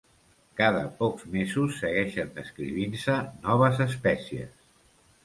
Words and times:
Cada 0.59 0.79
pocs 1.01 1.27
mesos 1.35 1.77
segueixen 1.81 2.31
descrivint-se 2.39 3.19
noves 3.45 3.83
espècies. 3.87 4.57